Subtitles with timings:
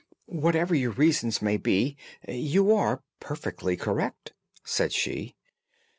[0.25, 1.95] "Whatever your reasons may be,
[2.27, 5.35] you are perfectly correct," said she.